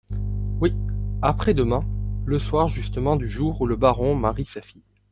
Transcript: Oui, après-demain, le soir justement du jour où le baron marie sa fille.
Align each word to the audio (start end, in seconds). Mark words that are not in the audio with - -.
Oui, 0.61 0.73
après-demain, 1.21 1.83
le 2.25 2.39
soir 2.39 2.69
justement 2.69 3.17
du 3.17 3.29
jour 3.29 3.61
où 3.61 3.67
le 3.67 3.75
baron 3.75 4.15
marie 4.15 4.47
sa 4.47 4.59
fille. 4.63 4.81